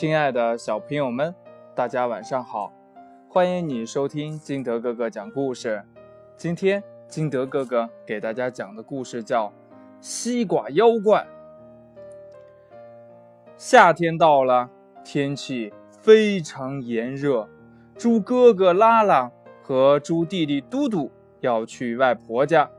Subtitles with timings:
[0.00, 1.34] 亲爱的小朋友们，
[1.74, 2.72] 大家晚上好！
[3.28, 5.84] 欢迎你收听金德哥哥讲故事。
[6.38, 9.48] 今天金德哥哥给大家讲的故事叫
[10.00, 11.26] 《西瓜妖怪》。
[13.58, 14.70] 夏天到了，
[15.04, 17.46] 天气非常炎热。
[17.98, 19.30] 猪哥哥拉拉
[19.62, 22.70] 和猪弟弟嘟嘟要去外婆家。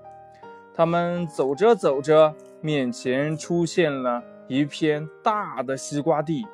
[0.74, 6.48] 他们走着走着，面前出现了一片大的西瓜地。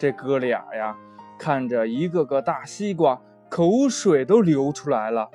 [0.00, 0.96] 这哥俩呀，
[1.38, 5.28] 看着一个个大西瓜，口水都流出来了。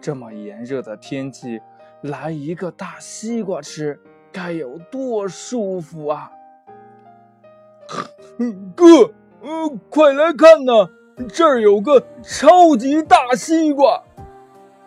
[0.00, 1.60] 这么炎热的天气，
[2.00, 4.00] 来一个大西瓜吃，
[4.32, 6.32] 该有多舒服啊！
[8.74, 10.90] 哥，呃，快来看呐，
[11.32, 14.02] 这儿有个超级大西瓜！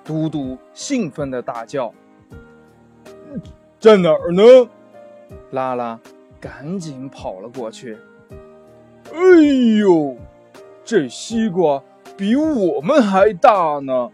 [0.04, 1.94] 嘟嘟兴奋地大叫
[3.80, 4.44] ：“在哪儿呢？”
[5.52, 5.98] 拉拉
[6.42, 7.98] 赶紧跑了过去。
[9.40, 9.44] 哎
[9.80, 10.18] 呦，
[10.84, 11.82] 这西瓜
[12.18, 14.12] 比我们还大呢！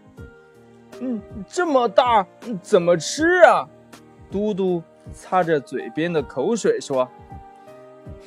[1.00, 2.24] 嗯，这么大
[2.62, 3.68] 怎么吃啊？
[4.30, 4.80] 嘟嘟
[5.12, 7.08] 擦着嘴边的口水说：“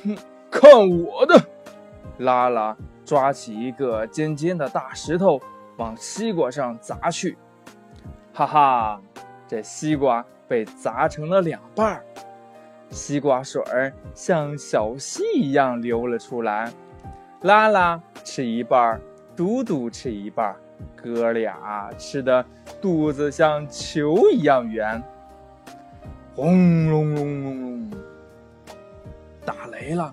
[0.04, 0.14] 哼，
[0.50, 0.70] 看
[1.02, 1.40] 我的！”
[2.18, 5.40] 拉拉抓起一个尖尖的大石头
[5.78, 7.38] 往西瓜上砸去，
[8.34, 9.00] 哈哈，
[9.48, 12.04] 这西瓜被砸成了两半儿。
[12.90, 16.70] 西瓜水儿像小溪一样流了出来，
[17.42, 19.00] 拉拉吃一半，
[19.34, 20.54] 嘟嘟吃一半，
[20.94, 22.44] 哥俩吃的
[22.82, 25.02] 肚子像球一样圆。
[26.36, 27.90] 轰隆隆隆隆，
[29.44, 30.12] 打雷了，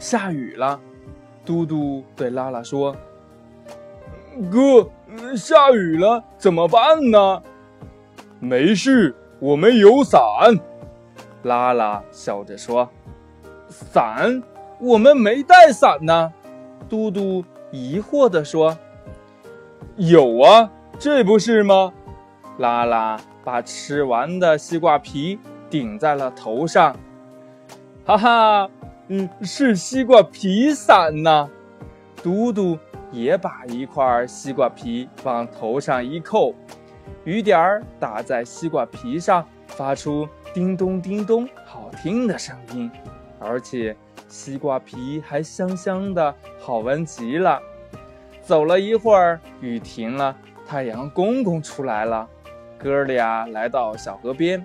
[0.00, 0.80] 下雨了。
[1.44, 2.96] 嘟嘟对拉拉说
[4.50, 4.88] ：“哥，
[5.36, 7.42] 下雨了，怎么办呢
[8.40, 10.20] ？”“没事，我们有伞。”
[11.44, 12.88] 拉拉笑着说
[13.68, 14.42] ：“伞？
[14.82, 16.32] 我们没带伞呢。”
[16.90, 18.76] 嘟嘟疑惑地说
[19.96, 21.92] ：“有啊，这不是吗？”
[22.58, 25.38] 拉拉把吃完的西瓜皮
[25.70, 26.94] 顶在了头上，
[28.04, 28.70] 哈哈，
[29.08, 31.48] 嗯，是西瓜皮伞呢。
[32.22, 32.78] 嘟嘟
[33.10, 36.54] 也把一块西瓜皮往头上一扣，
[37.24, 40.28] 雨点儿打在西瓜皮上，发出。
[40.52, 42.90] 叮咚叮咚，好听的声音，
[43.40, 43.96] 而且
[44.32, 47.60] 西瓜皮还香香的，好闻极了。
[48.40, 50.34] 走了一会儿，雨停了，
[50.66, 52.26] 太阳公公出来了。
[52.78, 54.64] 哥俩来到小河边。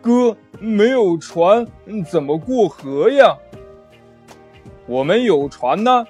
[0.00, 1.66] 哥，没有船，
[2.10, 3.36] 怎么过河呀？
[4.86, 6.06] 我们有船呢。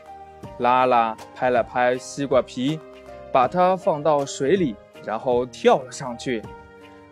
[0.58, 2.78] 拉拉拍了拍西瓜皮，
[3.32, 6.40] 把它放到水里，然后跳了上去。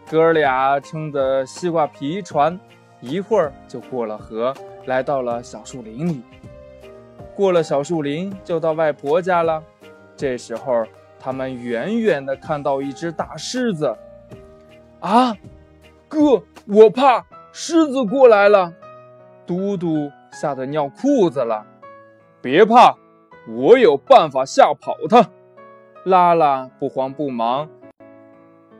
[0.08, 2.58] 哥俩撑着西瓜皮船，
[3.00, 4.54] 一会儿就过了河，
[4.86, 6.22] 来到了小树林里。
[7.34, 9.62] 过了小树林，就到外婆家了。
[10.16, 10.84] 这时候，
[11.18, 13.96] 他们远远的看到一只大狮子。
[15.00, 15.34] 啊，
[16.08, 18.72] 哥，我怕狮子过来了！
[19.46, 21.66] 嘟嘟吓得尿裤子了。
[22.42, 22.96] 别怕，
[23.48, 25.30] 我有办法吓跑它。
[26.04, 27.68] 拉拉不慌不忙。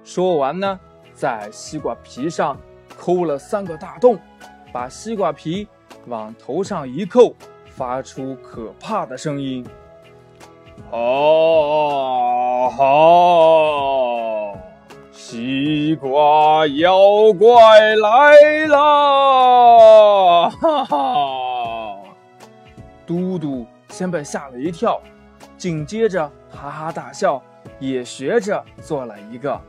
[0.05, 0.79] 说完呢。
[1.13, 2.57] 在西瓜皮上
[2.99, 4.19] 抠了三个大洞，
[4.73, 5.67] 把西瓜皮
[6.07, 7.35] 往头上一扣，
[7.67, 9.67] 发出可怕的声音。
[10.91, 14.55] 好好，
[15.13, 17.51] 西瓜妖怪
[17.97, 20.49] 来啦！
[20.51, 21.97] 哈哈，
[23.07, 25.01] 嘟嘟先被吓了一跳，
[25.57, 27.43] 紧接着哈哈大笑，
[27.79, 29.61] 也学着做了一个。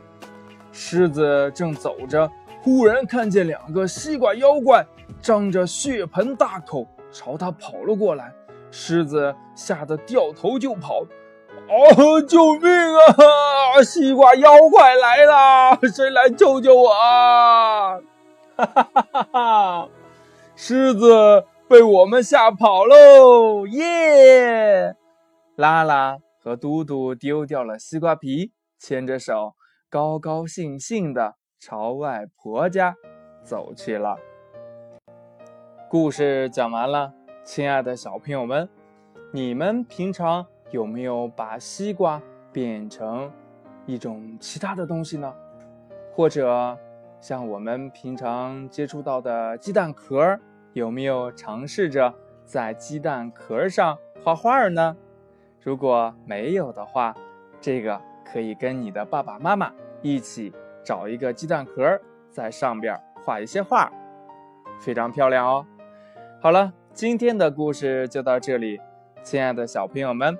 [0.72, 2.30] 狮子正走着，
[2.62, 4.86] 忽然看见两个西瓜妖怪
[5.20, 8.32] 张着血盆大口朝他跑了过来。
[8.70, 11.00] 狮子吓得掉头就跑。
[11.68, 13.82] 哦，救命啊！
[13.82, 17.98] 西瓜妖怪来了，谁来救救我啊？
[18.56, 19.88] 哈哈哈哈哈！
[20.56, 23.66] 狮子被我们吓跑喽！
[23.66, 24.94] 耶！
[25.56, 29.54] 拉拉和嘟嘟丢掉了西瓜皮，牵着手。
[29.90, 32.96] 高高兴兴的朝外婆家
[33.44, 34.16] 走去了。
[35.88, 37.14] 故事讲完了，
[37.44, 38.68] 亲爱的小朋友们，
[39.30, 42.20] 你们平常有没有把西瓜
[42.50, 43.30] 变成
[43.86, 45.32] 一种其他的东西呢？
[46.12, 46.76] 或者
[47.20, 50.36] 像我们平常接触到的鸡蛋壳，
[50.72, 52.12] 有没有尝试着
[52.44, 54.96] 在鸡蛋壳上画画呢？
[55.60, 57.14] 如果没有的话，
[57.60, 58.00] 这个。
[58.24, 59.70] 可以跟你的爸爸妈妈
[60.00, 60.50] 一起
[60.84, 62.00] 找一个鸡蛋壳，
[62.30, 63.90] 在上边画一些画，
[64.80, 65.66] 非常漂亮哦。
[66.40, 68.80] 好了，今天的故事就到这里，
[69.22, 70.36] 亲爱的小朋友们，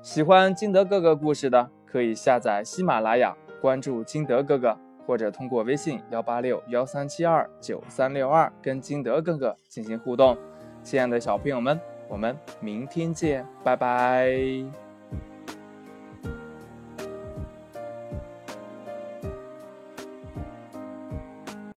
[0.00, 4.76] 喜欢金德哥哥故事的，可以下载喜马拉雅，关注金德哥哥，
[5.06, 10.36] 或者通过微信幺八六幺三七二九三六二跟金德哥哥进行互动。
[10.82, 11.78] 亲爱的小朋友们，
[12.08, 14.89] 我们明天见，拜拜。